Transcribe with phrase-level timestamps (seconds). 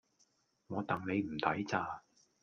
[0.65, 2.01] 我戥你唔抵咋